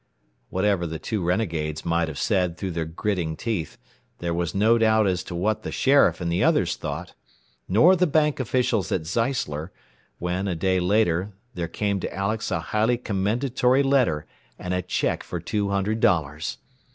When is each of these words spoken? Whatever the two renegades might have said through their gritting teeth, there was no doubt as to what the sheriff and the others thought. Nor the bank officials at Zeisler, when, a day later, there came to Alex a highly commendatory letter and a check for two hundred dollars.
Whatever 0.49 0.87
the 0.87 0.97
two 0.97 1.23
renegades 1.23 1.85
might 1.85 2.07
have 2.07 2.17
said 2.17 2.57
through 2.57 2.71
their 2.71 2.85
gritting 2.87 3.37
teeth, 3.37 3.77
there 4.17 4.33
was 4.33 4.55
no 4.55 4.79
doubt 4.79 5.05
as 5.05 5.21
to 5.25 5.35
what 5.35 5.61
the 5.61 5.71
sheriff 5.71 6.19
and 6.19 6.31
the 6.31 6.43
others 6.43 6.75
thought. 6.75 7.13
Nor 7.69 7.95
the 7.95 8.07
bank 8.07 8.39
officials 8.39 8.91
at 8.91 9.05
Zeisler, 9.05 9.69
when, 10.17 10.47
a 10.47 10.55
day 10.55 10.79
later, 10.79 11.33
there 11.53 11.67
came 11.67 11.99
to 11.99 12.11
Alex 12.11 12.49
a 12.49 12.59
highly 12.59 12.97
commendatory 12.97 13.83
letter 13.83 14.25
and 14.57 14.73
a 14.73 14.81
check 14.81 15.21
for 15.21 15.39
two 15.39 15.69
hundred 15.69 15.99
dollars. 15.99 16.57